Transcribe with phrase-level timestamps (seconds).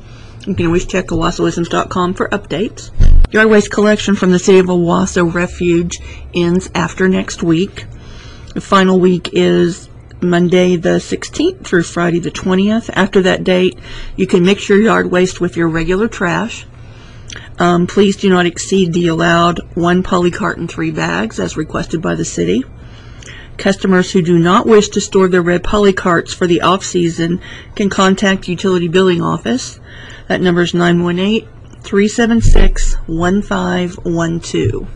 [0.47, 2.91] You can always check owassoisms.com for updates.
[3.33, 6.01] Yard waste collection from the City of Owasso Refuge
[6.35, 7.85] ends after next week.
[8.55, 9.89] The final week is
[10.21, 12.91] Monday the 16th through Friday the 20th.
[12.95, 13.79] After that date,
[14.17, 16.67] you can mix your yard waste with your regular trash.
[17.59, 22.25] Um, please do not exceed the allowed one poly three bags as requested by the
[22.25, 22.65] city.
[23.59, 27.41] Customers who do not wish to store their red poly carts for the off season
[27.75, 29.81] can contact Utility Billing Office.
[30.29, 31.49] That number is 918
[31.83, 34.89] 376 1512.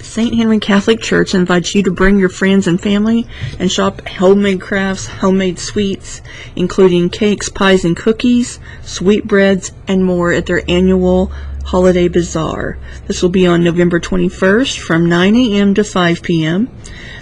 [0.00, 0.34] St.
[0.34, 3.26] Henry Catholic Church invites you to bring your friends and family
[3.58, 6.20] and shop homemade crafts, homemade sweets,
[6.56, 11.32] including cakes, pies, and cookies, sweetbreads, and more at their annual
[11.68, 12.78] Holiday Bazaar.
[13.06, 15.74] This will be on November 21st from 9 a.m.
[15.74, 16.70] to 5 p.m.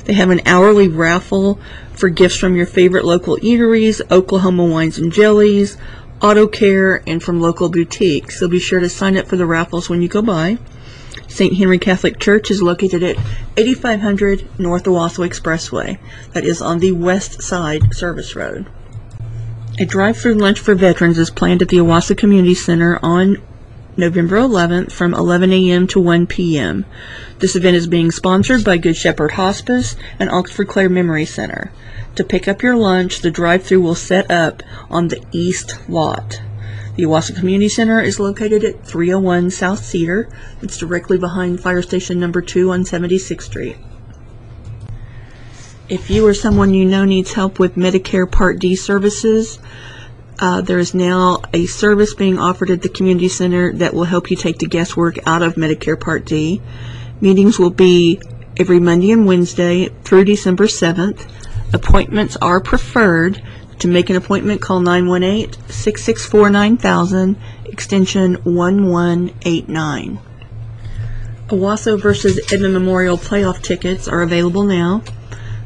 [0.05, 1.59] They have an hourly raffle
[1.95, 5.77] for gifts from your favorite local eateries, Oklahoma Wines and Jellies,
[6.23, 8.39] Auto Care, and from local boutiques.
[8.39, 10.59] So be sure to sign up for the raffles when you go by.
[11.27, 11.57] St.
[11.57, 13.17] Henry Catholic Church is located at
[13.57, 15.99] 8500 North Owasso Expressway.
[16.35, 18.71] That is on the west side service road.
[19.81, 23.39] A drive-through lunch for veterans is planned at the Owasso Community Center on
[23.99, 25.87] November 11th from 11 a.m.
[25.87, 26.85] to 1 p.m.
[27.39, 31.73] This event is being sponsored by Good Shepherd Hospice and Oxford Clare Memory Center.
[32.17, 36.43] To pick up your lunch, the drive-through will set up on the east lot.
[36.97, 40.29] The Owasso Community Center is located at 301 South Cedar.
[40.61, 43.77] It's directly behind Fire Station Number 2 on 76th Street.
[45.89, 49.59] If you or someone you know needs help with Medicare Part D services,
[50.39, 54.31] uh, there is now a service being offered at the community center that will help
[54.31, 56.61] you take the guesswork out of Medicare Part D.
[57.21, 58.21] Meetings will be
[58.59, 61.29] every Monday and Wednesday through December 7th.
[61.73, 63.43] Appointments are preferred.
[63.81, 67.37] To make an appointment, call 918-664-9000,
[67.67, 70.19] extension 1189.
[71.49, 75.03] Owasso versus Edmond Memorial playoff tickets are available now.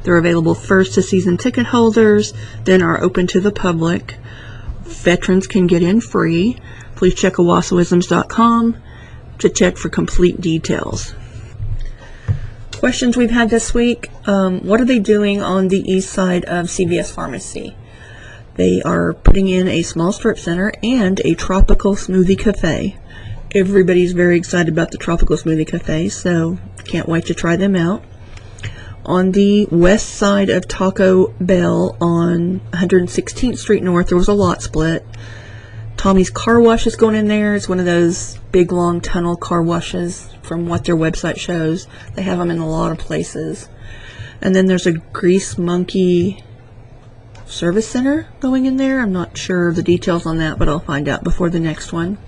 [0.03, 2.33] They're available first to season ticket holders,
[2.65, 4.17] then are open to the public.
[4.91, 6.59] Veterans can get in free.
[6.97, 8.77] Please check owassoisms.com
[9.39, 11.15] to check for complete details.
[12.73, 14.11] Questions we've had this week.
[14.27, 17.77] Um, what are they doing on the east side of CVS Pharmacy?
[18.55, 22.97] They are putting in a small strip center and a tropical smoothie cafe.
[23.55, 28.03] Everybody's very excited about the tropical smoothie cafe, so can't wait to try them out.
[29.05, 34.61] On the west side of Taco Bell on 116th Street North, there was a lot
[34.61, 35.07] split.
[35.97, 37.55] Tommy's Car Wash is going in there.
[37.55, 41.87] It's one of those big, long tunnel car washes from what their website shows.
[42.15, 43.69] They have them in a lot of places.
[44.43, 46.43] And then there's a Grease Monkey
[47.47, 49.01] service center going in there.
[49.01, 52.19] I'm not sure the details on that, but I'll find out before the next one.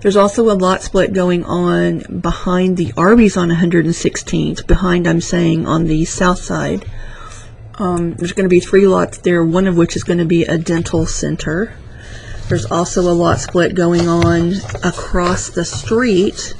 [0.00, 5.66] There's also a lot split going on behind the Arby's on 116th, behind, I'm saying,
[5.66, 6.84] on the south side.
[7.74, 10.44] Um, there's going to be three lots there, one of which is going to be
[10.44, 11.74] a dental center.
[12.48, 14.54] There's also a lot split going on
[14.84, 16.54] across the street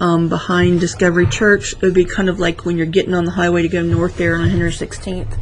[0.00, 1.74] um, behind Discovery Church.
[1.74, 4.16] It would be kind of like when you're getting on the highway to go north
[4.16, 5.40] there on 116th.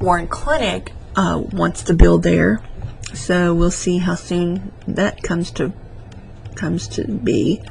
[0.00, 2.62] Warren Clinic uh, wants to build there,
[3.12, 5.72] so we'll see how soon that comes to
[6.58, 7.62] comes to be.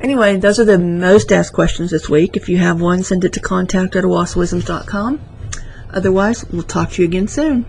[0.00, 2.36] Anyway, those are the most asked questions this week.
[2.36, 4.04] If you have one, send it to contact at.
[5.90, 7.66] Otherwise, we'll talk to you again soon.